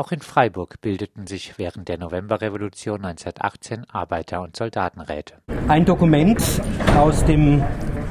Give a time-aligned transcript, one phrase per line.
[0.00, 5.34] Auch in Freiburg bildeten sich während der Novemberrevolution 1918 Arbeiter- und Soldatenräte.
[5.68, 6.42] Ein Dokument
[6.96, 7.62] aus dem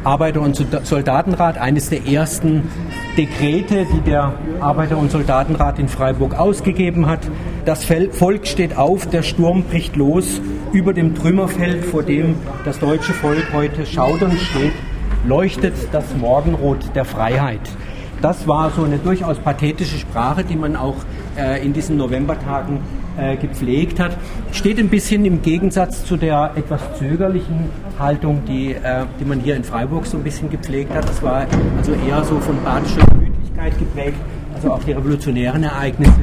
[0.03, 2.69] Arbeiter- und Soldatenrat, eines der ersten
[3.17, 7.21] Dekrete, die der Arbeiter- und Soldatenrat in Freiburg ausgegeben hat.
[7.65, 10.41] Das Volk steht auf, der Sturm bricht los.
[10.71, 12.35] Über dem Trümmerfeld, vor dem
[12.65, 14.73] das deutsche Volk heute schaudernd steht,
[15.25, 17.61] leuchtet das Morgenrot der Freiheit.
[18.21, 20.97] Das war so eine durchaus pathetische Sprache, die man auch
[21.39, 22.79] äh, in diesen Novembertagen
[23.17, 24.17] äh, gepflegt hat.
[24.51, 29.55] Steht ein bisschen im Gegensatz zu der etwas zögerlichen Haltung, die, äh, die man hier
[29.55, 31.07] in Freiburg so ein bisschen gepflegt hat.
[31.07, 31.45] Das war
[31.77, 34.17] also eher so von badischer Gemütlichkeit geprägt,
[34.55, 36.21] also auch die revolutionären Ereignisse.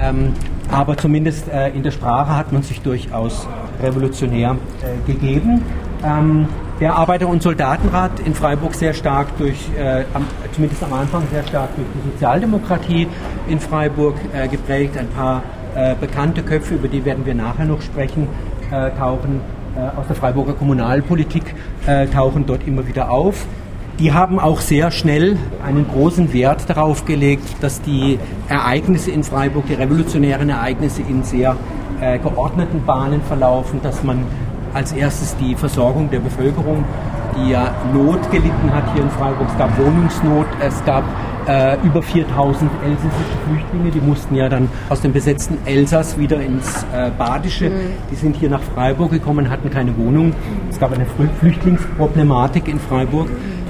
[0.00, 0.32] Ähm,
[0.70, 3.46] aber zumindest äh, in der Sprache hat man sich durchaus
[3.82, 5.62] revolutionär äh, gegeben.
[6.04, 6.48] Ähm,
[6.80, 10.04] der Arbeiter- und Soldatenrat in Freiburg sehr stark durch, äh,
[10.52, 13.08] zumindest am Anfang sehr stark durch die Sozialdemokratie
[13.48, 14.96] in Freiburg äh, geprägt.
[14.98, 15.42] Ein paar
[15.74, 18.28] äh, bekannte Köpfe, über die werden wir nachher noch sprechen,
[18.70, 19.40] äh, tauchen
[19.74, 21.54] äh, aus der Freiburger Kommunalpolitik,
[21.86, 23.46] äh, tauchen dort immer wieder auf.
[23.98, 28.18] Die haben auch sehr schnell einen großen Wert darauf gelegt, dass die
[28.48, 31.56] Ereignisse in Freiburg, die revolutionären Ereignisse in sehr
[32.22, 34.26] geordneten Bahnen verlaufen, dass man
[34.74, 36.84] als erstes die Versorgung der Bevölkerung,
[37.36, 39.48] die ja Not gelitten hat hier in Freiburg.
[39.50, 41.04] Es gab Wohnungsnot, es gab
[41.46, 46.84] äh, über 4000 elsässische Flüchtlinge, die mussten ja dann aus dem besetzten Elsass wieder ins
[46.92, 47.70] äh, Badische.
[47.70, 47.92] Mhm.
[48.10, 50.34] Die sind hier nach Freiburg gekommen, hatten keine Wohnung.
[50.70, 51.06] Es gab eine
[51.40, 53.28] Flüchtlingsproblematik in Freiburg.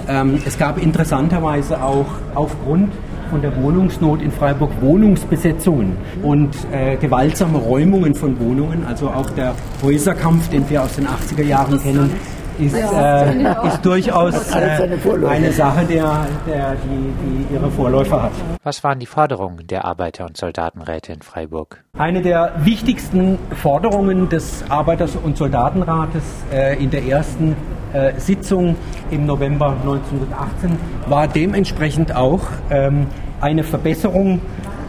[0.08, 2.92] Ähm, es gab interessanterweise auch aufgrund
[3.30, 9.54] von der Wohnungsnot in Freiburg Wohnungsbesetzungen und äh, gewaltsame Räumungen von Wohnungen, also auch der
[9.82, 12.10] Häuserkampf, den wir aus den 80er Jahren kennen,
[12.58, 18.32] ist, äh, ist durchaus äh, eine Sache, der, der, die, die ihre Vorläufer hat.
[18.62, 21.84] Was waren die Forderungen der Arbeiter- und Soldatenräte in Freiburg?
[21.98, 27.56] Eine der wichtigsten Forderungen des Arbeiter- und Soldatenrates äh, in der ersten
[27.96, 28.76] äh, Sitzung
[29.10, 30.78] im November 1918
[31.08, 33.06] war dementsprechend auch ähm,
[33.40, 34.40] eine Verbesserung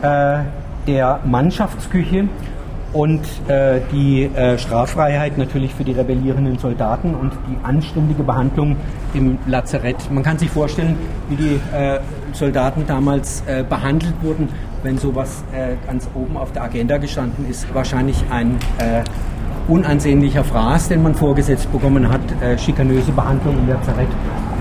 [0.02, 0.40] äh,
[0.88, 2.28] der Mannschaftsküche
[2.94, 8.76] und äh, die äh, Straffreiheit natürlich für die rebellierenden Soldaten und die anständige Behandlung
[9.14, 10.12] im Lazarett.
[10.12, 10.96] Man kann sich vorstellen,
[11.30, 12.00] wie die äh,
[12.34, 14.50] Soldaten damals behandelt wurden,
[14.84, 15.44] wenn sowas
[15.88, 17.74] ganz oben auf der Agenda gestanden ist.
[17.74, 18.58] Wahrscheinlich ein
[19.68, 22.22] unansehnlicher Fraß, den man vorgesetzt bekommen hat,
[22.60, 24.08] schikanöse Behandlung im Lazarett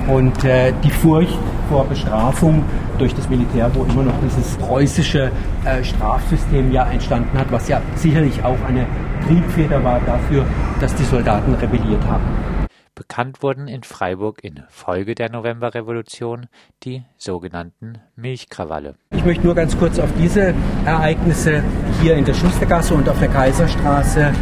[0.08, 2.64] und äh, die Furcht vor Bestrafung
[2.98, 5.30] durch das Militär, wo immer noch dieses preußische
[5.64, 8.86] äh, Strafsystem ja entstanden hat, was ja sicherlich auch eine
[9.26, 10.44] Triebfeder war dafür,
[10.80, 12.24] dass die Soldaten rebelliert haben.
[12.94, 16.46] Bekannt wurden in Freiburg in Folge der Novemberrevolution
[16.82, 18.94] die sogenannten Milchkrawalle.
[19.10, 20.54] Ich möchte nur ganz kurz auf diese
[20.86, 21.62] Ereignisse
[22.00, 24.32] hier in der Schustergasse und auf der Kaiserstraße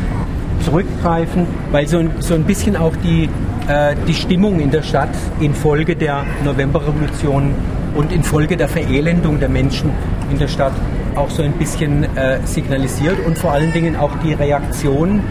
[0.64, 3.28] zurückgreifen, weil so ein, so ein bisschen auch die
[3.68, 7.54] äh, die Stimmung in der Stadt infolge der Novemberrevolution
[7.94, 9.90] und infolge der Verelendung der Menschen
[10.30, 10.72] in der Stadt
[11.14, 15.22] auch so ein bisschen äh, signalisiert und vor allen Dingen auch die Reaktion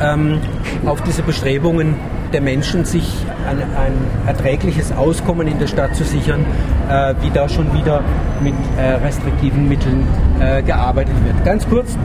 [0.00, 0.40] ähm,
[0.84, 1.94] auf diese Bestrebungen
[2.32, 3.08] der Menschen, sich
[3.48, 3.92] ein, ein,
[4.26, 6.44] erträgliches Auskommen in der Stadt zu sichern,
[6.90, 8.02] äh, wie da schon wieder
[8.42, 10.06] mit äh, restriktiven Mitteln
[10.40, 11.44] äh, gearbeitet wird.
[11.44, 11.96] Ganz kurz,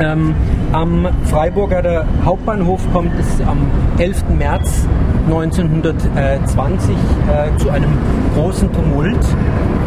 [0.00, 0.34] ähm,
[0.74, 3.58] am Freiburger Hauptbahnhof kommt es am
[3.98, 4.24] 11.
[4.36, 4.88] März
[5.26, 7.96] 1920 äh, zu einem
[8.34, 9.24] großen Tumult,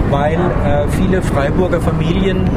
[0.09, 2.49] weil äh, viele Freiburger Familien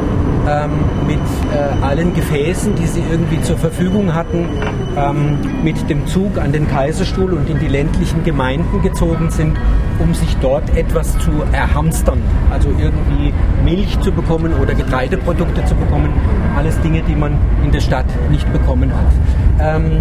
[0.50, 0.70] ähm,
[1.06, 1.20] mit
[1.52, 4.48] äh, allen Gefäßen, die sie irgendwie zur Verfügung hatten,
[4.96, 9.56] ähm, mit dem Zug an den Kaiserstuhl und in die ländlichen Gemeinden gezogen sind,
[10.00, 13.32] um sich dort etwas zu erhamstern, also irgendwie
[13.64, 16.12] Milch zu bekommen oder Getreideprodukte zu bekommen,
[16.56, 19.76] alles Dinge, die man in der Stadt nicht bekommen hat.
[19.76, 20.00] Ähm,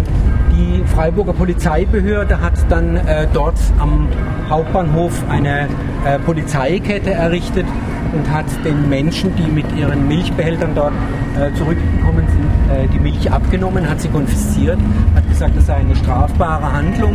[0.52, 4.08] die Freiburger Polizeibehörde hat dann äh, dort am
[4.48, 5.68] Hauptbahnhof eine
[6.04, 7.66] äh, Polizeikette errichtet
[8.12, 10.92] und hat den Menschen, die mit ihren Milchbehältern dort
[11.38, 14.78] äh, zurückgekommen sind, äh, die Milch abgenommen, hat sie konfisziert,
[15.40, 17.14] gesagt, das sei eine strafbare Handlung,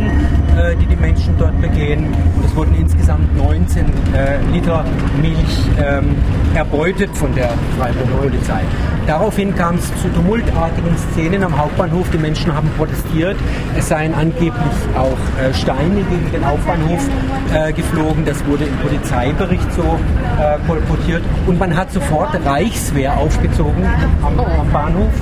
[0.56, 2.06] äh, die die Menschen dort begehen.
[2.06, 4.84] Und es wurden insgesamt 19 äh, Liter
[5.22, 5.36] Milch
[5.80, 6.16] ähm,
[6.56, 8.62] erbeutet von der Freiburger Polizei.
[9.06, 12.10] Daraufhin kam es zu tumultartigen Szenen am Hauptbahnhof.
[12.10, 13.36] Die Menschen haben protestiert.
[13.78, 17.08] Es seien angeblich auch äh, Steine gegen den Hauptbahnhof
[17.54, 18.24] äh, geflogen.
[18.24, 20.00] Das wurde im Polizeibericht so
[20.40, 21.22] äh, kolportiert.
[21.46, 23.86] Und man hat sofort Reichswehr aufgezogen
[24.24, 25.12] am, am Bahnhof,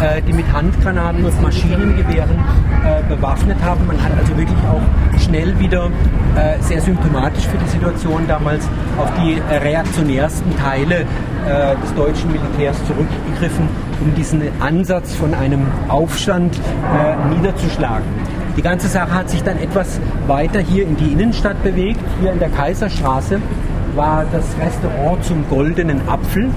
[0.00, 2.38] äh, die mit Handgranaten und Maschinengewehren
[2.84, 3.86] äh, bewaffnet haben.
[3.86, 5.90] Man hat also wirklich auch schnell wieder
[6.36, 8.68] äh, sehr symptomatisch für die Situation damals
[8.98, 13.68] auf die reaktionärsten Teile äh, des deutschen Militärs zurückgegriffen,
[14.00, 18.06] um diesen Ansatz von einem Aufstand äh, niederzuschlagen.
[18.56, 22.00] Die ganze Sache hat sich dann etwas weiter hier in die Innenstadt bewegt.
[22.20, 23.40] Hier in der Kaiserstraße
[23.96, 26.50] war das Restaurant zum Goldenen Apfel.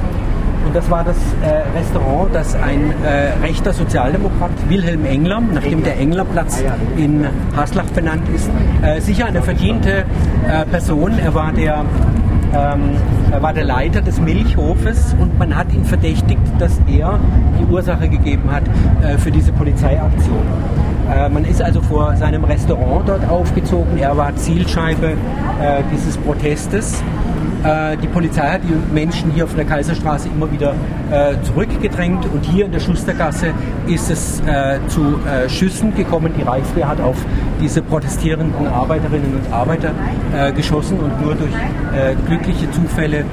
[0.67, 5.97] Und das war das äh, Restaurant, das ein äh, rechter Sozialdemokrat, Wilhelm Engler, nachdem der
[5.97, 6.61] Englerplatz
[6.97, 7.25] in
[7.55, 8.49] Haslach benannt ist,
[8.81, 10.03] äh, sicher eine verdiente
[10.45, 11.17] äh, Person.
[11.19, 11.85] Er war der
[12.53, 12.97] ähm,
[13.31, 17.17] er war der Leiter des Milchhofes und man hat ihn verdächtigt, dass er
[17.59, 18.63] die Ursache gegeben hat
[19.01, 20.43] äh, für diese Polizeiaktion.
[21.09, 23.97] Äh, man ist also vor seinem Restaurant dort aufgezogen.
[23.97, 25.11] Er war Zielscheibe
[25.61, 27.01] äh, dieses Protestes.
[27.63, 30.73] Äh, die Polizei hat die Menschen hier auf der Kaiserstraße immer wieder
[31.11, 33.47] äh, zurückgedrängt und hier in der Schustergasse
[33.87, 36.33] ist es äh, zu Schüssen gekommen.
[36.37, 37.17] Die Reichswehr hat auf
[37.61, 39.91] diese protestierenden Arbeiterinnen und Arbeiter
[40.55, 41.51] geschossen und nur durch
[42.27, 43.25] glückliche Zufälle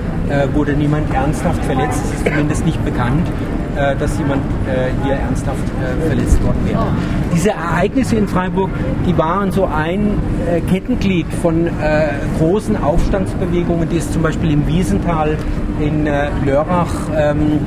[0.55, 2.03] wurde niemand ernsthaft verletzt.
[2.05, 3.27] Es ist zumindest nicht bekannt
[3.77, 6.87] äh, dass jemand äh, hier ernsthaft äh, verletzt worden wäre.
[7.35, 8.71] Diese Ereignisse in Freiburg,
[9.07, 10.19] die waren so ein
[10.49, 11.71] äh, Kettenglied von äh,
[12.39, 15.37] großen Aufstandsbewegungen, die es zum Beispiel im Wiesental,
[15.81, 17.61] in äh, Lörrach ähm,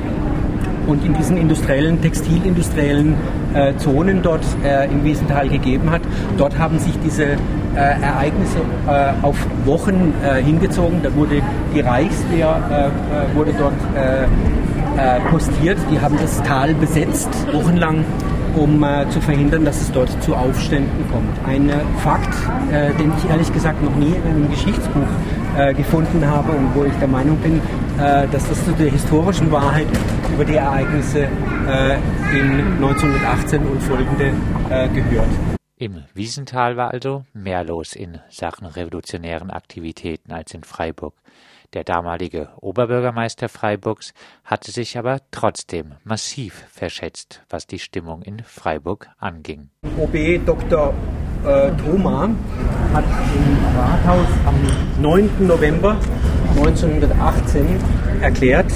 [0.87, 3.15] und in diesen industriellen, textilindustriellen
[3.53, 6.01] äh, Zonen dort äh, im Wiesental gegeben hat.
[6.37, 7.35] Dort haben sich diese äh,
[7.75, 10.13] Ereignisse äh, auf Wochen
[10.43, 11.01] hingezogen.
[11.03, 11.41] Da wurde
[11.75, 12.91] die Reichswehr
[13.35, 13.73] wurde dort
[14.97, 15.77] äh, postiert.
[15.91, 18.03] Die haben das Tal besetzt, wochenlang,
[18.55, 21.37] um äh, zu verhindern, dass es dort zu Aufständen kommt.
[21.45, 22.33] Ein äh, Fakt,
[22.71, 25.07] äh, den ich ehrlich gesagt noch nie in einem Geschichtsbuch
[25.57, 27.61] äh, gefunden habe und wo ich der Meinung bin,
[27.99, 29.87] äh, dass das zu der historischen Wahrheit
[30.33, 31.27] über die Ereignisse
[32.33, 34.31] in 1918 und folgende
[34.93, 35.27] gehört.
[35.79, 41.13] Im Wiesental war also mehr los in Sachen revolutionären Aktivitäten als in Freiburg.
[41.73, 44.13] Der damalige Oberbürgermeister Freiburgs
[44.45, 49.69] hatte sich aber trotzdem massiv verschätzt, was die Stimmung in Freiburg anging.
[49.97, 50.93] OB Dr.
[51.45, 52.29] Äh, Thoma
[52.93, 55.45] hat im Rathaus am 9.
[55.45, 55.97] November
[56.55, 57.65] 1918
[58.21, 58.71] erklärt,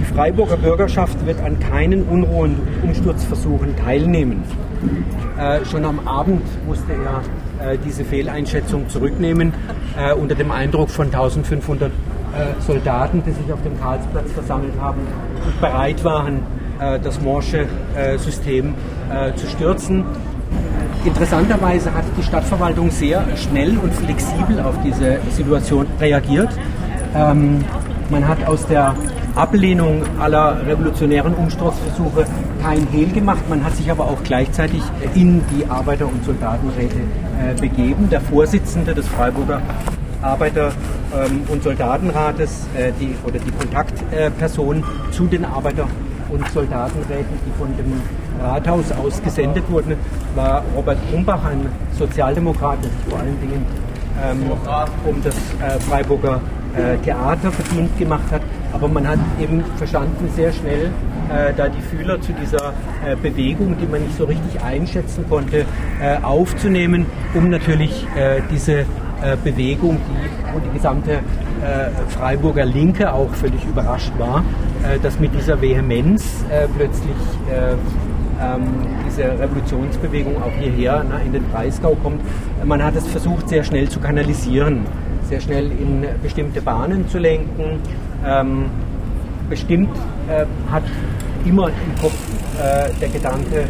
[0.00, 4.42] die Freiburger Bürgerschaft wird an keinen Unruhen und Umsturzversuchen teilnehmen.
[5.38, 7.22] Äh, schon am Abend musste er
[7.62, 9.52] äh, diese Fehleinschätzung zurücknehmen,
[9.96, 11.92] äh, unter dem Eindruck von 1500 äh,
[12.60, 15.00] Soldaten, die sich auf dem Karlsplatz versammelt haben
[15.44, 16.42] und bereit waren,
[16.80, 17.66] äh, das morsche
[18.16, 18.74] System
[19.36, 20.04] zu stürzen.
[21.04, 26.48] Interessanterweise hat die Stadtverwaltung sehr schnell und flexibel auf diese Situation reagiert.
[27.14, 27.62] Ähm,
[28.08, 28.94] man hat aus der
[29.34, 32.26] Ablehnung aller revolutionären Umsturzversuche
[32.62, 33.48] kein Hehl gemacht.
[33.48, 34.82] Man hat sich aber auch gleichzeitig
[35.14, 38.10] in die Arbeiter- und Soldatenräte äh, begeben.
[38.10, 39.62] Der Vorsitzende des Freiburger
[40.20, 40.72] Arbeiter-
[41.14, 45.88] ähm, und Soldatenrates äh, die, oder die Kontaktperson äh, zu den Arbeiter-
[46.30, 48.00] und Soldatenräten, die von dem
[48.40, 49.96] Rathaus aus gesendet wurden,
[50.34, 51.66] war Robert Krumbach, ein
[51.98, 53.66] Sozialdemokrat, der sich vor allen Dingen
[54.22, 54.50] ähm,
[55.04, 56.40] um das äh, Freiburger
[56.74, 58.40] äh, Theater verdient gemacht hat.
[58.72, 60.90] Aber man hat eben verstanden sehr schnell,
[61.28, 62.72] äh, da die Fühler zu dieser
[63.06, 65.64] äh, Bewegung, die man nicht so richtig einschätzen konnte,
[66.00, 68.84] äh, aufzunehmen, um natürlich äh, diese äh,
[69.42, 71.20] Bewegung, die, wo die gesamte
[72.08, 74.42] Freiburger Linke auch völlig überrascht war,
[75.00, 76.44] dass mit dieser Vehemenz
[76.76, 77.14] plötzlich
[77.48, 78.62] ähm,
[79.06, 82.20] diese Revolutionsbewegung auch hierher na, in den Breisgau kommt.
[82.64, 84.86] Man hat es versucht, sehr schnell zu kanalisieren
[85.32, 87.80] sehr schnell in bestimmte Bahnen zu lenken.
[88.24, 88.66] Ähm,
[89.48, 89.90] bestimmt
[90.28, 90.84] äh, hat
[91.44, 92.16] immer im Kopf
[92.58, 93.60] äh, der Gedanke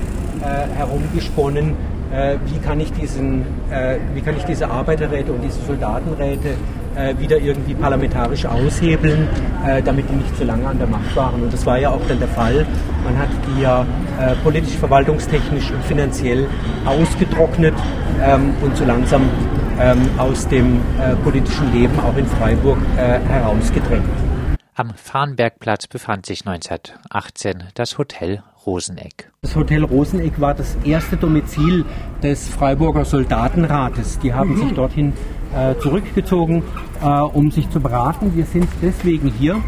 [0.43, 1.75] äh, herumgesponnen,
[2.13, 6.57] äh, wie, kann ich diesen, äh, wie kann ich diese Arbeiterräte und diese Soldatenräte
[7.19, 9.27] wieder irgendwie parlamentarisch aushebeln,
[9.83, 11.43] damit die nicht zu lange an der Macht waren.
[11.43, 12.67] Und das war ja auch dann der Fall.
[13.03, 13.87] Man hat die ja
[14.43, 16.47] politisch, verwaltungstechnisch und finanziell
[16.85, 17.73] ausgetrocknet
[18.23, 19.23] ähm, und so langsam
[19.81, 20.83] ähm, aus dem
[21.25, 24.05] politischen Leben auch in Freiburg herausgedrängt.
[24.75, 29.31] Am Farnbergplatz befand sich 1918 das Hotel Roseneck.
[29.43, 31.85] Das Hotel Roseneck war das erste Domizil
[32.23, 34.19] des Freiburger Soldatenrates.
[34.21, 34.57] Die haben mhm.
[34.63, 35.13] sich dorthin
[35.55, 36.63] äh, zurückgezogen,
[37.03, 38.35] äh, um sich zu beraten.
[38.35, 39.63] Wir sind deswegen hier,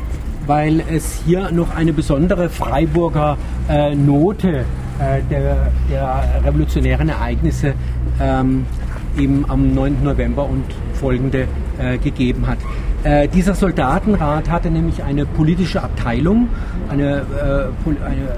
[0.46, 3.36] weil es hier noch eine besondere Freiburger
[3.68, 4.64] äh, Note
[4.98, 7.74] äh, der, der, revolutionären Ereignisse
[8.22, 8.64] ähm,
[9.18, 10.02] eben am 9.
[10.02, 11.46] November und folgende
[11.78, 12.58] äh, gegeben hat.
[13.04, 16.48] Äh, dieser Soldatenrat hatte nämlich eine politische Abteilung,
[16.88, 18.28] eine, äh, eine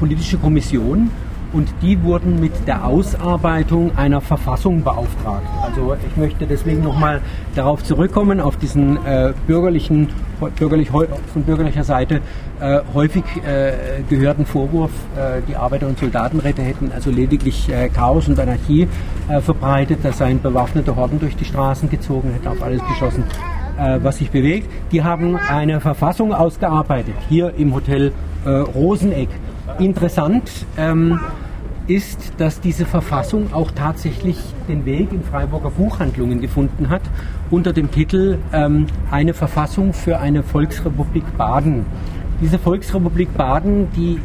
[0.00, 1.10] politische Kommission
[1.52, 5.46] und die wurden mit der Ausarbeitung einer Verfassung beauftragt.
[5.62, 7.20] Also ich möchte deswegen nochmal
[7.54, 10.08] darauf zurückkommen, auf diesen äh, bürgerlichen,
[10.58, 12.20] bürgerlich, von bürgerlicher Seite
[12.60, 18.28] äh, häufig äh, gehörten Vorwurf, äh, die Arbeiter- und Soldatenräte hätten also lediglich äh, Chaos
[18.28, 18.88] und Anarchie
[19.28, 23.24] äh, verbreitet, da seien bewaffnete Horden durch die Straßen gezogen, hätten auf alles geschossen,
[23.78, 24.68] was sich bewegt.
[24.92, 28.12] Die haben eine Verfassung ausgearbeitet, hier im Hotel
[28.44, 29.28] Roseneck.
[29.78, 31.20] Interessant ähm,
[31.88, 34.36] ist, dass diese Verfassung auch tatsächlich
[34.68, 37.02] den Weg in Freiburger Buchhandlungen gefunden hat
[37.50, 41.86] unter dem Titel ähm, Eine Verfassung für eine Volksrepublik Baden.
[42.40, 44.20] Diese Volksrepublik Baden, die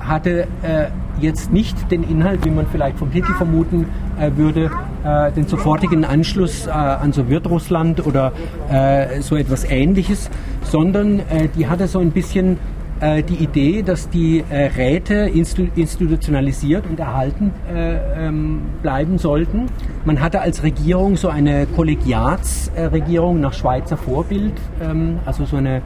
[0.00, 0.86] hatte äh,
[1.20, 3.86] jetzt nicht den Inhalt, wie man vielleicht vom Titel vermuten
[4.18, 4.70] äh, würde,
[5.04, 8.32] äh, den sofortigen Anschluss äh, an Sowjetrussland oder
[8.70, 10.30] äh, so etwas Ähnliches,
[10.62, 12.58] sondern äh, die hatte so ein bisschen
[13.00, 15.30] äh, die Idee, dass die Räte
[15.74, 19.66] institutionalisiert und erhalten äh, ähm, bleiben sollten.
[20.04, 25.82] Man hatte als Regierung so eine Kollegiatsregierung nach Schweizer Vorbild, ähm, also so eine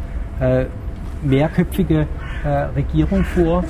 [1.23, 2.09] mehrköpfige
[2.75, 3.63] Regierung vor.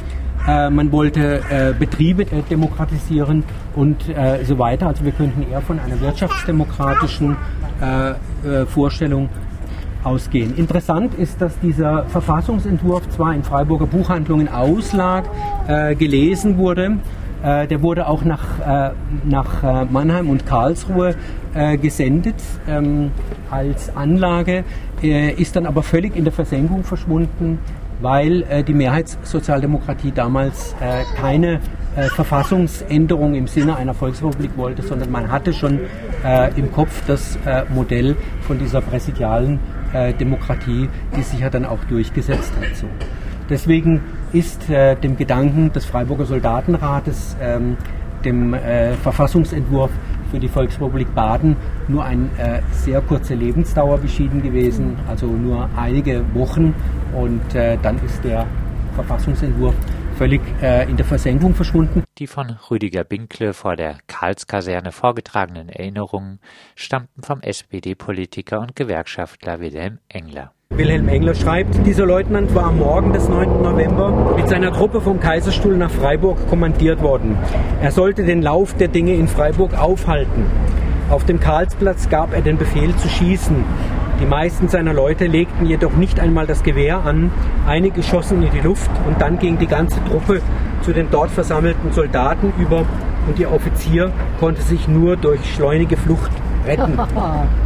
[0.46, 3.44] Man wollte Betriebe demokratisieren
[3.76, 4.02] und
[4.44, 4.88] so weiter.
[4.88, 7.36] Also wir könnten eher von einer wirtschaftsdemokratischen
[8.66, 9.28] Vorstellung
[10.04, 10.56] ausgehen.
[10.56, 15.24] Interessant ist, dass dieser Verfassungsentwurf zwar in Freiburger Buchhandlungen auslag,
[15.68, 16.98] äh, gelesen wurde,
[17.42, 18.90] äh, der wurde auch nach, äh,
[19.24, 21.14] nach äh, Mannheim und Karlsruhe
[21.54, 22.36] äh, gesendet
[22.68, 23.10] ähm,
[23.50, 24.64] als Anlage,
[25.02, 27.58] äh, ist dann aber völlig in der Versenkung verschwunden,
[28.02, 30.74] weil die Mehrheitssozialdemokratie damals
[31.16, 31.60] keine
[32.14, 35.80] Verfassungsänderung im Sinne einer Volksrepublik wollte, sondern man hatte schon
[36.56, 37.38] im Kopf das
[37.72, 39.60] Modell von dieser präsidialen
[39.92, 42.76] äh, Demokratie, die sich ja dann auch durchgesetzt hat.
[42.76, 42.86] So.
[43.50, 44.00] Deswegen
[44.32, 47.76] ist äh, dem Gedanken des Freiburger Soldatenrates, ähm,
[48.24, 49.90] dem äh, Verfassungsentwurf
[50.32, 51.56] für die Volksrepublik Baden
[51.88, 56.74] nur eine äh, sehr kurze Lebensdauer beschieden gewesen, also nur einige Wochen
[57.14, 58.46] und äh, dann ist der
[58.94, 59.74] Verfassungsentwurf
[60.16, 62.02] völlig äh, in der Versenkung verschwunden.
[62.18, 66.40] Die von Rüdiger Binkle vor der Karlskaserne vorgetragenen Erinnerungen
[66.76, 70.52] stammten vom SPD-Politiker und Gewerkschaftler Wilhelm Engler.
[70.76, 73.60] Wilhelm Engler schreibt, dieser Leutnant war am Morgen des 9.
[73.62, 77.36] November mit seiner Truppe vom Kaiserstuhl nach Freiburg kommandiert worden.
[77.82, 80.46] Er sollte den Lauf der Dinge in Freiburg aufhalten.
[81.10, 83.56] Auf dem Karlsplatz gab er den Befehl zu schießen.
[84.18, 87.30] Die meisten seiner Leute legten jedoch nicht einmal das Gewehr an,
[87.66, 90.40] einige schossen in die Luft und dann ging die ganze Truppe
[90.80, 92.86] zu den dort versammelten Soldaten über
[93.28, 94.10] und ihr Offizier
[94.40, 96.32] konnte sich nur durch schleunige Flucht
[96.66, 96.98] retten.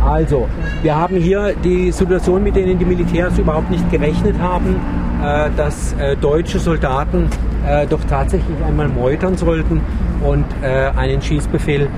[0.05, 0.49] Also,
[0.83, 4.77] wir haben hier die Situation, mit denen die Militärs überhaupt nicht gerechnet haben,
[5.23, 7.29] äh, dass äh, deutsche Soldaten
[7.67, 9.81] äh, doch tatsächlich einmal meutern sollten
[10.25, 11.89] und einen Schießbefehl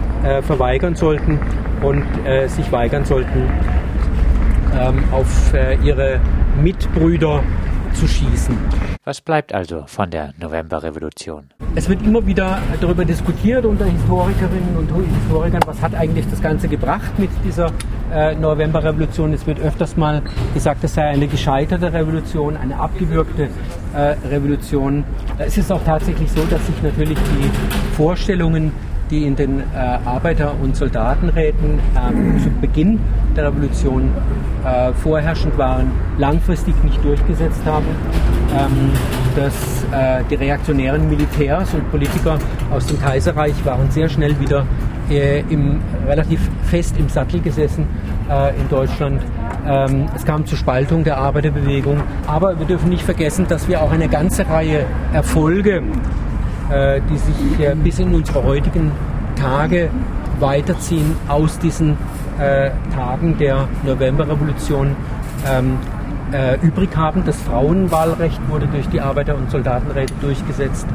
[0.43, 1.38] verweigern sollten
[1.83, 2.05] und
[2.49, 3.45] sich weigern sollten,
[4.78, 6.21] ähm, auf äh, ihre
[6.62, 7.43] Mitbrüder
[7.95, 8.57] zu schießen.
[9.09, 11.49] Was bleibt also von der Novemberrevolution?
[11.75, 14.91] Es wird immer wieder darüber diskutiert unter Historikerinnen und
[15.23, 17.73] Historikern, was hat eigentlich das Ganze gebracht mit dieser
[18.12, 19.33] äh, Novemberrevolution.
[19.33, 20.21] Es wird öfters mal
[20.53, 23.49] gesagt, es sei eine gescheiterte Revolution, eine abgewürgte
[23.95, 23.99] äh,
[24.29, 25.05] Revolution.
[25.38, 28.73] Es ist auch tatsächlich so, dass sich natürlich die Vorstellungen
[29.11, 29.65] die in den äh,
[30.05, 33.00] Arbeiter- und Soldatenräten ähm, zu Beginn
[33.35, 34.11] der Revolution
[34.67, 37.87] äh, vorherrschend waren, langfristig nicht durchgesetzt haben,
[38.57, 38.90] ähm,
[39.37, 39.55] dass
[39.93, 42.38] äh, die reaktionären Militärs und Politiker
[42.71, 44.67] aus dem Kaiserreich waren sehr schnell wieder
[45.11, 47.87] äh, im, relativ fest im Sattel gesessen
[48.31, 49.23] äh, in Deutschland.
[49.67, 53.90] Ähm, es kam zur Spaltung der Arbeiterbewegung, aber wir dürfen nicht vergessen, dass wir auch
[53.90, 55.83] eine ganze Reihe Erfolge
[56.71, 58.93] äh, die sich äh, bis in unsere heutigen
[59.37, 59.88] Tage
[60.38, 61.97] weiterziehen aus diesen
[62.38, 64.95] äh, Tagen der Novemberrevolution
[65.49, 65.78] ähm,
[66.32, 67.25] äh, übrig haben.
[67.25, 70.87] Das Frauenwahlrecht wurde durch die Arbeiter- und Soldatenräte durchgesetzt.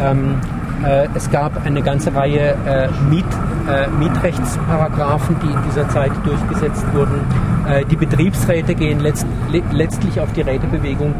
[0.00, 0.36] Ähm,
[0.84, 3.24] äh, es gab eine ganze Reihe äh, Miet,
[3.68, 7.20] äh, Mietrechtsparagraphen, die in dieser Zeit durchgesetzt wurden.
[7.68, 11.14] Äh, die Betriebsräte gehen letzt, le letztlich auf die Rätebewegung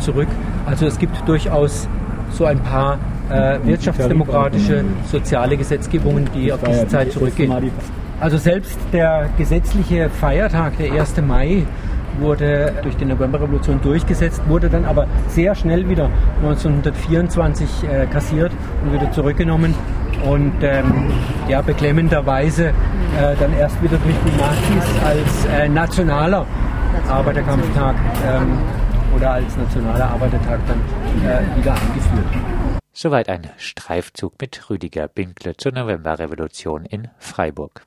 [0.00, 0.28] zurück.
[0.66, 1.88] Also es gibt durchaus
[2.30, 2.98] so ein paar
[3.30, 7.72] äh, wirtschaftsdemokratische, soziale Gesetzgebungen, die auf diese Zeit zurückgehen.
[8.20, 11.20] Also selbst der gesetzliche Feiertag, der 1.
[11.26, 11.64] Mai,
[12.18, 16.10] wurde durch die Novemberrevolution durchgesetzt, wurde dann aber sehr schnell wieder
[16.42, 18.52] 1924 äh, kassiert
[18.84, 19.74] und wieder zurückgenommen
[20.24, 21.12] und ähm,
[21.48, 26.46] ja, beklemmenderweise äh, dann erst wieder durch die Nazis als äh, nationaler
[27.08, 28.58] Arbeiterkampftag ähm,
[29.16, 30.80] oder als nationaler Arbeitertag dann
[31.28, 32.26] äh, wieder eingeführt.
[32.92, 37.84] Soweit ein Streifzug mit Rüdiger Binkle zur Novemberrevolution in Freiburg.